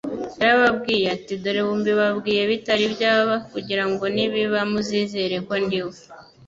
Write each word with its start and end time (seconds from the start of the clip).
Yarababwiye 0.41 1.05
ati: 1.15 1.33
"Dore 1.43 1.59
ubu 1.63 1.73
mbibabwiye 1.81 2.41
bitari 2.51 2.85
byaba 2.93 3.33
kugira 3.51 3.83
ngo 3.89 4.03
nibiba 4.13 4.59
muzizere 4.71 5.37
ko 5.47 5.53
ndi 5.63 5.79
we." 5.87 5.97